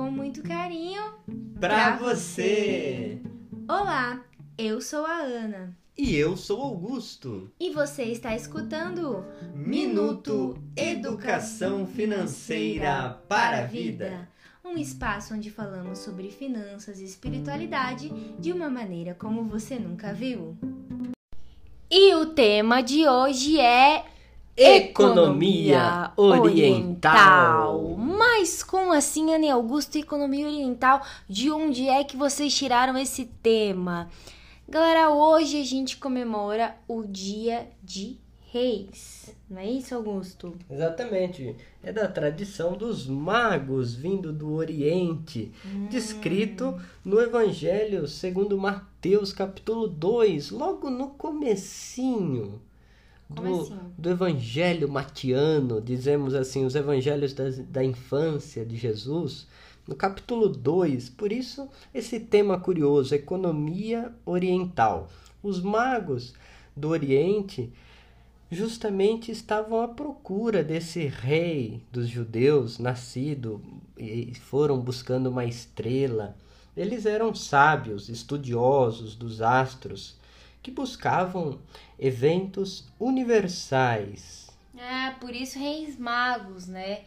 com 0.00 0.10
muito 0.10 0.42
carinho 0.42 1.12
Pra 1.60 1.94
você! 1.94 3.20
Olá, 3.68 4.24
eu 4.56 4.80
sou 4.80 5.04
a 5.04 5.18
Ana 5.18 5.76
E 5.94 6.16
eu 6.16 6.38
sou 6.38 6.62
Augusto. 6.62 7.52
e 7.60 7.68
você 7.68 8.04
está 8.04 8.34
escutando 8.34 9.22
Minuto 9.54 10.56
Educação 10.74 11.86
Financeira 11.86 13.20
para 13.28 13.58
a 13.58 13.66
Vida. 13.66 14.26
Um 14.64 14.78
espaço 14.78 15.34
onde 15.34 15.50
falamos 15.50 15.98
sobre 15.98 16.30
finanças 16.30 16.98
e 16.98 17.04
espiritualidade 17.04 18.08
de 18.38 18.54
uma 18.54 18.70
maneira 18.70 19.14
como 19.14 19.44
você 19.44 19.78
nunca 19.78 20.14
viu. 20.14 20.56
E 21.90 22.14
o 22.14 22.24
tema 22.24 22.80
de 22.80 23.06
hoje 23.06 23.60
é 23.60 24.06
Economia 24.56 26.12
oriental. 26.16 27.96
Mas 27.96 28.62
como 28.62 28.92
assim, 28.92 29.32
Ana 29.32 29.46
e 29.46 29.50
Augusto, 29.50 29.96
economia 29.96 30.46
oriental? 30.46 31.02
De 31.28 31.50
onde 31.50 31.88
é 31.88 32.04
que 32.04 32.16
vocês 32.16 32.54
tiraram 32.54 32.98
esse 32.98 33.24
tema? 33.42 34.08
Galera, 34.68 35.10
hoje 35.10 35.60
a 35.60 35.64
gente 35.64 35.96
comemora 35.96 36.76
o 36.86 37.02
Dia 37.04 37.68
de 37.82 38.18
Reis. 38.52 39.34
Não 39.48 39.58
é 39.58 39.68
isso, 39.68 39.94
Augusto? 39.94 40.54
Exatamente. 40.70 41.56
É 41.82 41.92
da 41.92 42.06
tradição 42.06 42.74
dos 42.74 43.06
magos 43.06 43.94
vindo 43.94 44.32
do 44.32 44.52
Oriente, 44.52 45.52
descrito 45.88 46.80
no 47.04 47.20
Evangelho 47.20 48.06
segundo 48.06 48.58
Mateus, 48.58 49.32
capítulo 49.32 49.88
2, 49.88 50.50
logo 50.50 50.90
no 50.90 51.08
comecinho. 51.10 52.60
Do, 53.30 53.42
Comecinho. 53.42 53.94
do 53.96 54.10
evangelho 54.10 54.88
matiano, 54.88 55.80
dizemos 55.80 56.34
assim, 56.34 56.64
os 56.64 56.74
evangelhos 56.74 57.32
da, 57.32 57.44
da 57.68 57.84
infância 57.84 58.66
de 58.66 58.76
Jesus, 58.76 59.46
no 59.86 59.94
capítulo 59.94 60.48
2. 60.48 61.10
Por 61.10 61.30
isso, 61.30 61.68
esse 61.94 62.18
tema 62.18 62.58
curioso, 62.58 63.14
economia 63.14 64.12
oriental. 64.26 65.08
Os 65.42 65.62
magos 65.62 66.34
do 66.76 66.88
Oriente 66.88 67.72
justamente 68.50 69.30
estavam 69.30 69.80
à 69.80 69.86
procura 69.86 70.64
desse 70.64 71.06
rei 71.06 71.82
dos 71.92 72.08
judeus 72.08 72.78
nascido 72.78 73.62
e 73.96 74.34
foram 74.34 74.80
buscando 74.80 75.28
uma 75.28 75.44
estrela. 75.44 76.36
Eles 76.76 77.06
eram 77.06 77.34
sábios, 77.34 78.08
estudiosos 78.08 79.14
dos 79.14 79.40
astros, 79.40 80.18
que 80.62 80.70
buscavam 80.70 81.58
eventos 81.98 82.84
universais. 82.98 84.48
Ah, 84.78 85.14
por 85.20 85.34
isso 85.34 85.58
Reis 85.58 85.98
Magos, 85.98 86.66
né? 86.66 87.00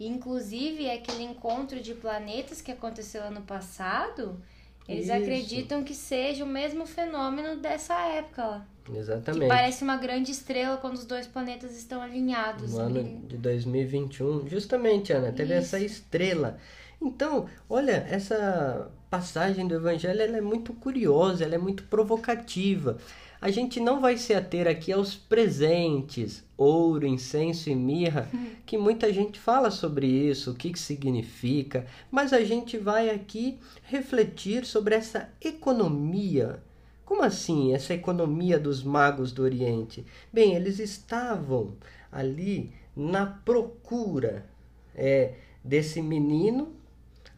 Inclusive, 0.00 0.90
aquele 0.90 1.22
encontro 1.22 1.80
de 1.80 1.94
planetas 1.94 2.60
que 2.60 2.72
aconteceu 2.72 3.22
ano 3.22 3.42
passado, 3.42 4.40
eles 4.88 5.04
Isso. 5.04 5.12
acreditam 5.14 5.84
que 5.84 5.94
seja 5.94 6.42
o 6.44 6.46
mesmo 6.46 6.86
fenômeno 6.86 7.56
dessa 7.60 7.94
época 8.08 8.44
lá. 8.44 8.66
Que 8.84 8.96
Exatamente. 8.96 9.46
parece 9.48 9.84
uma 9.84 9.96
grande 9.96 10.32
estrela 10.32 10.76
quando 10.76 10.94
os 10.94 11.04
dois 11.04 11.24
planetas 11.28 11.76
estão 11.76 12.02
alinhados. 12.02 12.72
No 12.72 12.80
ano 12.80 12.98
Ele- 12.98 13.20
de 13.28 13.36
2021, 13.36 14.48
justamente, 14.48 15.12
Ana, 15.12 15.30
teve 15.30 15.56
Isso. 15.56 15.76
essa 15.76 15.78
estrela. 15.84 16.58
Então, 17.04 17.46
olha, 17.68 18.06
essa 18.08 18.90
passagem 19.10 19.66
do 19.66 19.74
Evangelho 19.74 20.22
ela 20.22 20.38
é 20.38 20.40
muito 20.40 20.72
curiosa, 20.72 21.44
ela 21.44 21.56
é 21.56 21.58
muito 21.58 21.82
provocativa. 21.84 22.96
A 23.40 23.50
gente 23.50 23.80
não 23.80 24.00
vai 24.00 24.16
se 24.16 24.32
ater 24.32 24.68
aqui 24.68 24.92
aos 24.92 25.16
presentes, 25.16 26.44
ouro, 26.56 27.04
incenso 27.04 27.68
e 27.68 27.74
mirra, 27.74 28.28
que 28.64 28.78
muita 28.78 29.12
gente 29.12 29.38
fala 29.38 29.68
sobre 29.70 30.06
isso, 30.06 30.52
o 30.52 30.54
que, 30.54 30.70
que 30.70 30.78
significa, 30.78 31.84
mas 32.08 32.32
a 32.32 32.44
gente 32.44 32.78
vai 32.78 33.10
aqui 33.10 33.58
refletir 33.82 34.64
sobre 34.64 34.94
essa 34.94 35.28
economia. 35.40 36.62
Como 37.04 37.22
assim, 37.22 37.74
essa 37.74 37.92
economia 37.92 38.60
dos 38.60 38.82
magos 38.84 39.32
do 39.32 39.42
Oriente? 39.42 40.06
Bem, 40.32 40.54
eles 40.54 40.78
estavam 40.78 41.74
ali 42.12 42.72
na 42.96 43.26
procura 43.26 44.46
é, 44.94 45.34
desse 45.64 46.00
menino 46.00 46.80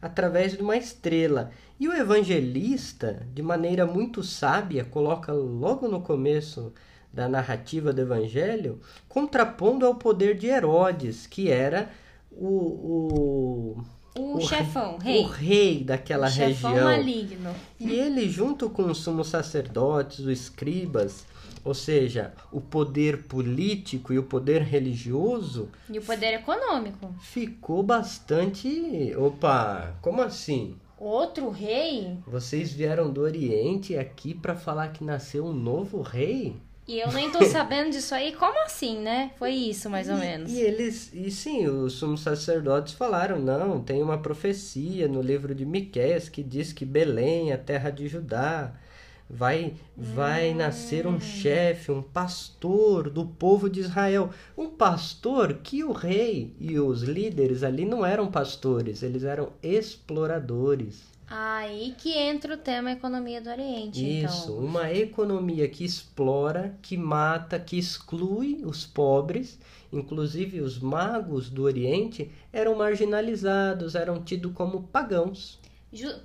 através 0.01 0.53
de 0.53 0.61
uma 0.61 0.77
estrela. 0.77 1.51
E 1.79 1.87
o 1.87 1.93
evangelista, 1.93 3.25
de 3.33 3.41
maneira 3.41 3.85
muito 3.85 4.23
sábia, 4.23 4.85
coloca 4.85 5.31
logo 5.31 5.87
no 5.87 6.01
começo 6.01 6.73
da 7.11 7.29
narrativa 7.29 7.93
do 7.93 8.01
evangelho, 8.01 8.79
contrapondo 9.07 9.85
ao 9.85 9.95
poder 9.95 10.37
de 10.37 10.47
Herodes, 10.47 11.25
que 11.25 11.49
era 11.49 11.89
o, 12.31 12.47
o, 12.47 13.83
O, 14.17 14.37
o 14.37 14.41
chefão, 14.41 14.95
o 14.95 14.97
rei. 14.97 15.21
rei 15.23 15.83
daquela 15.83 16.27
o 16.27 16.31
chefão 16.31 16.71
região. 16.71 16.85
maligno. 16.89 17.53
E 17.79 17.91
ele, 17.91 18.29
junto 18.29 18.69
com 18.69 18.83
os 18.85 18.99
sumos 18.99 19.27
sacerdotes, 19.27 20.19
os 20.19 20.27
escribas, 20.27 21.25
ou 21.63 21.73
seja, 21.73 22.33
o 22.51 22.61
poder 22.61 23.23
político 23.23 24.13
e 24.13 24.19
o 24.19 24.23
poder 24.23 24.61
religioso, 24.61 25.69
E 25.89 25.99
o 25.99 26.01
poder 26.01 26.33
econômico. 26.35 27.13
ficou 27.19 27.83
bastante. 27.83 29.13
Opa, 29.17 29.95
como 30.01 30.21
assim? 30.21 30.75
Outro 30.97 31.49
rei? 31.49 32.17
Vocês 32.25 32.71
vieram 32.71 33.11
do 33.11 33.21
Oriente 33.21 33.97
aqui 33.97 34.33
para 34.33 34.55
falar 34.55 34.89
que 34.93 35.03
nasceu 35.03 35.45
um 35.45 35.53
novo 35.53 36.01
rei? 36.01 36.55
E 36.87 36.99
eu 36.99 37.11
nem 37.11 37.31
tô 37.31 37.43
sabendo 37.45 37.89
disso 37.91 38.13
aí. 38.13 38.31
Como 38.33 38.63
assim, 38.63 38.99
né? 38.99 39.31
Foi 39.37 39.51
isso, 39.51 39.89
mais 39.89 40.07
ou 40.09 40.17
E- 40.17 40.19
menos. 40.19 40.51
E 40.51 40.59
eles, 40.61 41.11
e 41.13 41.31
sim, 41.31 41.67
os 41.67 41.93
sumos 41.93 42.21
sacerdotes 42.21 42.93
falaram: 42.93 43.39
não, 43.39 43.81
tem 43.81 44.03
uma 44.03 44.17
profecia 44.19 45.07
no 45.07 45.21
livro 45.21 45.55
de 45.55 45.65
Miqueias 45.65 46.29
que 46.29 46.43
diz 46.43 46.71
que 46.71 46.85
Belém, 46.85 47.51
a 47.51 47.57
terra 47.57 47.89
de 47.89 48.07
Judá, 48.07 48.73
vai, 49.27 49.73
vai 49.97 50.53
nascer 50.53 51.07
um 51.07 51.19
chefe, 51.19 51.91
um 51.91 52.03
pastor 52.03 53.09
do 53.09 53.25
povo 53.25 53.67
de 53.67 53.79
Israel. 53.79 54.29
Um 54.55 54.69
pastor 54.69 55.55
que 55.63 55.83
o 55.83 55.91
rei 55.91 56.55
e 56.59 56.79
os 56.79 57.01
líderes 57.01 57.63
ali 57.63 57.83
não 57.85 58.05
eram 58.05 58.29
pastores, 58.29 59.01
eles 59.01 59.23
eram 59.23 59.49
exploradores. 59.63 61.14
Aí 61.37 61.93
que 61.97 62.13
entra 62.17 62.53
o 62.53 62.57
tema 62.57 62.93
economia 62.93 63.41
do 63.41 63.49
Oriente. 63.49 64.23
Isso, 64.23 64.53
Então. 64.53 64.57
uma 64.59 64.93
economia 64.93 65.67
que 65.67 65.83
explora, 65.83 66.77
que 66.81 66.95
mata, 66.95 67.59
que 67.59 67.77
exclui 67.77 68.61
os 68.63 68.85
pobres, 68.85 69.59
inclusive 69.91 70.61
os 70.61 70.79
magos 70.79 71.49
do 71.49 71.63
Oriente 71.63 72.31
eram 72.53 72.75
marginalizados, 72.75 73.95
eram 73.95 74.23
tidos 74.23 74.53
como 74.53 74.83
pagãos. 74.83 75.59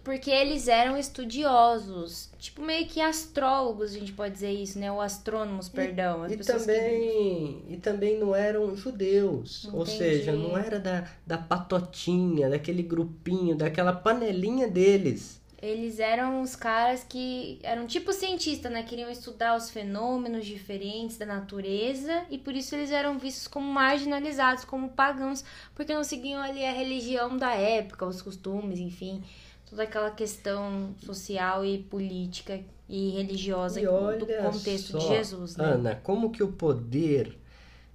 Porque 0.02 0.30
eles 0.30 0.66
eram 0.66 0.96
estudiosos, 0.96 2.28
tipo 2.38 2.60
meio 2.60 2.86
que 2.86 3.00
astrólogos, 3.00 3.94
a 3.94 3.98
gente 3.98 4.12
pode 4.12 4.34
dizer 4.34 4.50
isso, 4.50 4.78
né? 4.78 4.90
Ou 4.90 5.00
astrônomos, 5.00 5.68
perdão. 5.68 6.24
As 6.24 6.32
E 6.32 6.36
pessoas 6.36 6.66
que- 6.66 6.72
também, 6.72 7.62
e 7.68 7.76
também 7.76 8.18
não 8.18 8.34
eram 8.34 8.74
judeus, 8.74 9.66
ou 9.72 9.82
Entendi. 9.82 9.98
seja, 9.98 10.32
não 10.32 10.58
era 10.58 10.80
da, 10.80 11.06
da 11.24 11.38
patotinha, 11.38 12.50
daquele 12.50 12.82
grupinho, 12.82 13.54
daquela 13.54 13.92
panelinha 13.92 14.66
deles. 14.66 15.38
Eles 15.62 16.00
eram 16.00 16.40
os 16.40 16.56
caras 16.56 17.04
que 17.06 17.58
eram 17.62 17.86
tipo 17.86 18.14
cientistas, 18.14 18.72
né? 18.72 18.82
Queriam 18.82 19.10
estudar 19.10 19.54
os 19.56 19.68
fenômenos 19.70 20.46
diferentes 20.46 21.18
da 21.18 21.26
natureza 21.26 22.24
e 22.30 22.38
por 22.38 22.56
isso 22.56 22.74
eles 22.74 22.90
eram 22.90 23.18
vistos 23.18 23.46
como 23.46 23.70
marginalizados, 23.70 24.64
como 24.64 24.88
pagãos, 24.88 25.44
porque 25.74 25.92
não 25.94 26.02
seguiam 26.02 26.40
ali 26.40 26.64
a 26.64 26.72
religião 26.72 27.36
da 27.36 27.52
época, 27.52 28.06
os 28.06 28.22
costumes, 28.22 28.78
enfim, 28.78 29.22
toda 29.70 29.84
aquela 29.84 30.10
questão 30.10 30.92
social 30.98 31.64
e 31.64 31.78
política 31.78 32.60
e 32.88 33.10
religiosa 33.10 33.80
E 33.80 33.84
do 33.84 34.26
contexto 34.26 34.98
de 34.98 35.04
só, 35.04 35.14
Jesus, 35.14 35.56
né? 35.56 35.64
Ana, 35.64 35.94
como 35.94 36.32
que 36.32 36.42
o 36.42 36.50
poder 36.50 37.38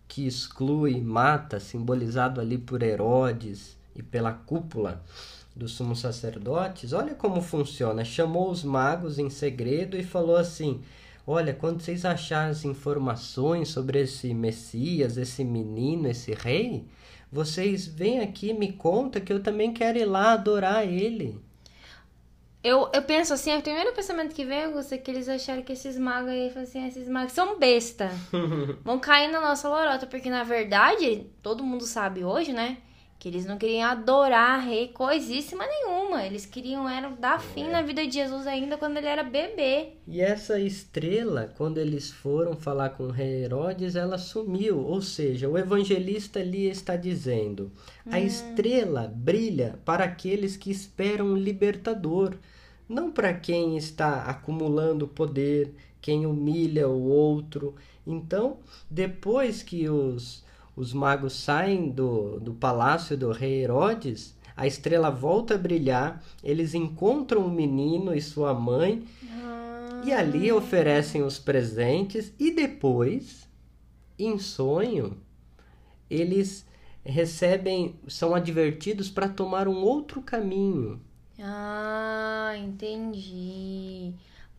que 0.08 0.26
exclui, 0.26 1.02
mata, 1.02 1.60
simbolizado 1.60 2.40
ali 2.40 2.58
por 2.58 2.82
Herodes 2.82 3.78
e 3.94 4.02
pela 4.02 4.32
cúpula 4.32 5.04
dos 5.54 5.74
sumos 5.74 6.00
sacerdotes, 6.00 6.94
olha 6.94 7.14
como 7.14 7.42
funciona. 7.42 8.06
Chamou 8.06 8.50
os 8.50 8.64
magos 8.64 9.20
em 9.20 9.30
segredo 9.30 9.98
e 9.98 10.04
falou 10.04 10.38
assim: 10.38 10.82
Olha, 11.28 11.54
quando 11.54 11.82
vocês 11.82 12.06
acharem 12.06 12.52
as 12.52 12.64
informações 12.64 13.70
sobre 13.70 14.00
esse 14.00 14.34
Messias, 14.34 15.18
esse 15.18 15.44
menino, 15.44 16.08
esse 16.08 16.34
rei, 16.34 16.86
vocês 17.32 17.88
vêm 17.88 18.20
aqui 18.20 18.50
e 18.50 18.54
me 18.54 18.72
conta 18.72 19.20
que 19.20 19.34
eu 19.34 19.42
também 19.42 19.74
quero 19.74 19.98
ir 19.98 20.06
lá 20.06 20.34
adorar 20.34 20.88
ele. 20.88 21.38
Eu, 22.68 22.90
eu 22.92 23.04
penso 23.04 23.32
assim, 23.32 23.56
o 23.56 23.62
primeiro 23.62 23.94
pensamento 23.94 24.34
que 24.34 24.44
vem, 24.44 24.64
Augusto, 24.64 24.96
é 24.96 24.98
que 24.98 25.12
eles 25.12 25.30
acharam 25.30 25.62
que 25.62 25.72
esses 25.74 26.00
magos 26.00 26.32
aí, 26.32 26.52
assim, 26.58 26.84
"Ah, 26.84 26.88
esses 26.88 27.08
magos 27.08 27.32
são 27.32 27.60
besta. 27.60 28.10
Vão 28.84 28.98
cair 28.98 29.28
na 29.32 29.40
nossa 29.40 29.70
lorota, 29.70 30.08
porque 30.08 30.32
na 30.32 30.44
verdade, 30.44 31.28
todo 31.44 31.64
mundo 31.64 31.86
sabe 31.86 32.24
hoje, 32.26 32.52
né? 32.54 32.78
Que 33.18 33.30
eles 33.30 33.46
não 33.46 33.58
queriam 33.58 33.90
adorar 33.90 34.60
rei 34.60 34.90
coisíssima 34.90 35.66
nenhuma. 35.66 36.24
Eles 36.24 36.46
queriam 36.46 36.88
era 36.88 37.10
dar 37.10 37.40
fim 37.40 37.64
é. 37.64 37.72
na 37.72 37.82
vida 37.82 38.06
de 38.06 38.14
Jesus 38.14 38.46
ainda 38.46 38.78
quando 38.78 38.98
ele 38.98 39.08
era 39.08 39.24
bebê. 39.24 39.94
E 40.08 40.22
essa 40.22 40.60
estrela, 40.60 41.52
quando 41.58 41.78
eles 41.78 42.12
foram 42.12 42.56
falar 42.56 42.90
com 42.90 43.06
o 43.06 43.12
rei 43.12 43.44
Herodes, 43.44 43.96
ela 43.96 44.18
sumiu. 44.18 44.80
Ou 44.80 45.02
seja, 45.02 45.50
o 45.50 45.58
evangelista 45.58 46.40
ali 46.40 46.68
está 46.68 46.96
dizendo: 46.96 47.72
a 48.06 48.18
hum. 48.18 48.26
estrela 48.26 49.12
brilha 49.14 49.80
para 49.84 50.04
aqueles 50.04 50.56
que 50.56 50.70
esperam 50.70 51.28
um 51.28 51.38
libertador, 51.38 52.36
não 52.88 53.12
para 53.12 53.34
quem 53.34 53.78
está 53.78 54.24
acumulando 54.24 55.08
poder, 55.08 55.74
quem 56.02 56.26
humilha 56.26 56.88
o 56.88 57.04
outro. 57.10 57.76
Então, 58.06 58.60
depois 58.90 59.64
que 59.64 59.90
os 59.90 60.44
os 60.76 60.94
magos 60.94 61.34
saem 61.34 61.90
do, 61.90 62.40
do 62.40 62.54
palácio 62.54 63.18
do 63.18 63.32
rei 63.32 63.64
Herodes, 63.64 64.36
a 64.56 64.68
estrela 64.68 65.10
volta 65.10 65.56
a 65.56 65.58
brilhar, 65.58 66.24
eles 66.44 66.74
encontram 66.74 67.46
o 67.46 67.52
menino 67.52 68.14
e 68.14 68.22
sua 68.22 68.54
mãe 68.54 69.06
ah. 69.32 70.02
e 70.06 70.14
ali 70.14 70.52
oferecem 70.52 71.24
os 71.24 71.40
presentes 71.40 72.34
e 72.40 72.52
depois, 72.52 73.48
em 74.18 74.38
sonho, 74.38 75.18
eles 76.10 76.66
recebem, 77.04 77.96
são 78.08 78.34
advertidos 78.34 79.10
para 79.10 79.30
tomar 79.30 79.68
um 79.68 79.82
outro 79.82 80.22
caminho. 80.22 81.02
Ah, 81.40 82.54
entendi 82.58 84.14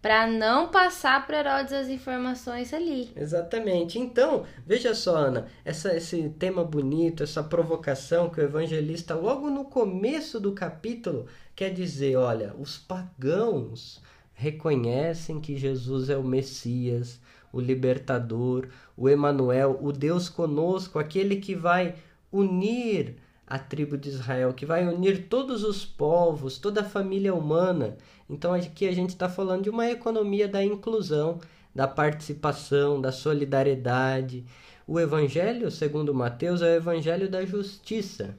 para 0.07 0.25
não 0.25 0.69
passar 0.69 1.27
para 1.27 1.41
Herodes 1.41 1.73
as 1.73 1.89
informações 1.89 2.73
ali. 2.73 3.11
Exatamente. 3.17 3.99
Então, 3.99 4.45
veja 4.65 4.95
só, 4.95 5.17
Ana, 5.17 5.49
essa, 5.65 5.97
esse 5.97 6.29
tema 6.39 6.63
bonito, 6.63 7.25
essa 7.25 7.43
provocação 7.43 8.31
que 8.31 8.41
o 8.41 8.45
evangelista, 8.45 9.17
logo 9.17 9.51
no 9.51 9.65
começo 9.65 10.39
do 10.39 10.53
capítulo, 10.53 11.27
quer 11.57 11.71
dizer: 11.71 12.15
olha, 12.15 12.55
os 12.57 12.79
pagãos 12.79 14.01
reconhecem 14.33 15.41
que 15.41 15.57
Jesus 15.57 16.09
é 16.09 16.17
o 16.17 16.23
Messias, 16.23 17.21
o 17.53 17.61
libertador, 17.61 18.69
o 18.97 19.09
Emanuel, 19.09 19.77
o 19.83 19.91
Deus 19.91 20.29
conosco, 20.29 21.01
aquele 21.01 21.35
que 21.35 21.57
vai 21.57 21.97
unir 22.31 23.17
a 23.47 23.59
tribo 23.59 23.97
de 23.97 24.09
Israel, 24.09 24.53
que 24.53 24.67
vai 24.67 24.87
unir 24.87 25.29
todos 25.29 25.63
os 25.63 25.85
povos, 25.85 26.59
toda 26.59 26.81
a 26.81 26.89
família 26.89 27.35
humana. 27.35 27.97
Então 28.29 28.53
aqui 28.53 28.89
a 28.89 28.93
gente 28.93 29.11
está 29.11 29.29
falando 29.29 29.63
de 29.63 29.71
uma 29.71 29.89
economia 29.89 30.49
da 30.49 30.65
inclusão, 30.65 31.41
da 31.75 31.87
participação, 31.87 33.01
da 33.01 33.13
solidariedade. 33.13 34.45
O 34.87 34.99
evangelho, 34.99 35.71
segundo 35.71 36.15
Mateus, 36.15 36.63
é 36.63 36.73
o 36.73 36.77
evangelho 36.77 37.29
da 37.29 37.45
justiça. 37.45 38.37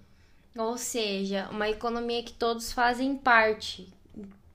Ou 0.58 0.78
seja, 0.78 1.48
uma 1.52 1.70
economia 1.70 2.24
que 2.24 2.34
todos 2.34 2.72
fazem 2.72 3.16
parte, 3.16 3.94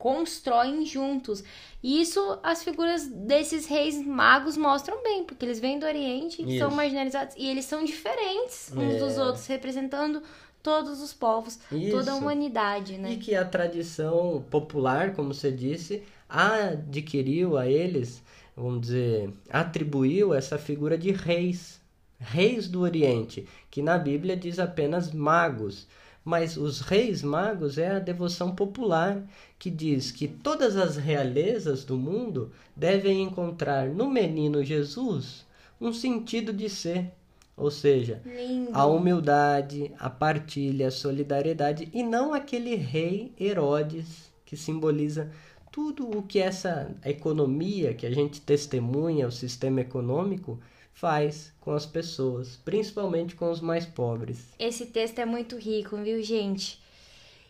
constroem 0.03 0.85
juntos. 0.85 1.45
E 1.81 2.03
isso 2.03 2.37
as 2.43 2.65
figuras 2.65 3.07
desses 3.07 3.67
reis 3.67 4.05
magos 4.05 4.57
mostram 4.57 5.01
bem, 5.01 5.23
porque 5.23 5.45
eles 5.45 5.61
vêm 5.61 5.79
do 5.79 5.87
Oriente, 5.87 6.43
isso. 6.43 6.59
são 6.59 6.73
marginalizados 6.73 7.37
e 7.39 7.47
eles 7.47 7.65
são 7.67 7.85
diferentes 7.85 8.73
uns 8.77 8.95
é. 8.95 8.99
dos 8.99 9.17
outros, 9.17 9.47
representando 9.47 10.21
todos 10.61 11.01
os 11.01 11.13
povos, 11.13 11.59
Isso. 11.71 11.97
toda 11.97 12.13
a 12.13 12.15
humanidade, 12.17 12.99
né? 12.99 13.13
E 13.13 13.17
que 13.17 13.35
a 13.35 13.45
tradição 13.45 14.45
popular, 14.49 15.13
como 15.13 15.33
você 15.35 15.51
disse, 15.51 16.03
adquiriu 16.29 17.57
a 17.57 17.69
eles, 17.69 18.23
vamos 18.57 18.83
dizer, 18.83 19.33
atribuiu 19.51 20.35
essa 20.35 20.59
figura 20.59 20.99
de 20.99 21.13
reis, 21.13 21.81
reis 22.19 22.69
do 22.69 22.81
Oriente, 22.81 23.47
que 23.71 23.83
na 23.83 23.99
Bíblia 23.99 24.37
diz 24.37 24.59
apenas 24.59 25.13
magos. 25.13 25.87
Mas 26.25 26.57
os 26.57 26.81
reis 26.81 27.23
magos 27.23 27.79
é 27.79 27.89
a 27.89 27.99
devoção 27.99 28.55
popular 28.55 29.23
que 29.59 29.71
diz 29.71 30.13
que 30.13 30.29
todas 30.29 30.77
as 30.77 30.97
realezas 30.97 31.85
do 31.85 31.97
mundo 31.97 32.53
devem 32.77 33.23
encontrar 33.23 33.89
no 33.89 34.09
menino 34.09 34.63
Jesus 34.63 35.45
um 35.81 35.93
sentido 35.93 36.53
de 36.53 36.69
ser 36.69 37.11
ou 37.57 37.71
seja, 37.71 38.21
Lindo. 38.25 38.71
a 38.73 38.87
humildade, 38.87 39.93
a 39.99 40.09
partilha, 40.09 40.89
a 40.89 40.91
solidariedade 40.91 41.89
e 41.93 42.03
não 42.03 42.33
aquele 42.33 42.75
rei 42.75 43.33
Herodes 43.39 44.33
que 44.45 44.57
simboliza 44.57 45.31
tudo 45.71 46.19
o 46.19 46.23
que 46.23 46.39
essa 46.39 46.95
economia 47.05 47.95
que 47.95 48.07
a 48.07 48.11
gente 48.11 48.41
testemunha, 48.41 49.27
o 49.27 49.33
sistema 49.33 49.81
econômico, 49.81 50.59
faz 50.93 51.53
com 51.61 51.73
as 51.73 51.87
pessoas, 51.87 52.57
principalmente 52.65 53.35
com 53.35 53.51
os 53.51 53.61
mais 53.61 53.85
pobres. 53.85 54.39
Esse 54.59 54.87
texto 54.87 55.19
é 55.19 55.27
muito 55.27 55.57
rico, 55.57 55.97
viu, 55.97 56.23
gente? 56.23 56.81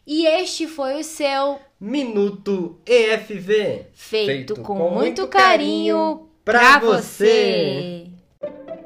E 0.07 0.27
este 0.27 0.67
foi 0.67 0.99
o 0.99 1.05
seu 1.05 1.61
Minuto 1.79 2.81
EFV, 2.87 3.87
feito, 3.93 4.27
feito 4.27 4.55
com, 4.57 4.77
com, 4.77 4.91
muito 4.91 5.27
carinho, 5.29 5.97
carinho 5.97 6.29
para 6.45 6.79
você. 6.79 8.07
você. 8.41 8.82